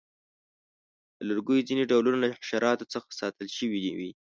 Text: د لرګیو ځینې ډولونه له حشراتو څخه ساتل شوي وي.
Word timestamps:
د 1.17 1.19
لرګیو 1.29 1.67
ځینې 1.67 1.83
ډولونه 1.91 2.17
له 2.23 2.27
حشراتو 2.37 2.85
څخه 2.93 3.09
ساتل 3.21 3.47
شوي 3.57 3.81
وي. 3.97 4.11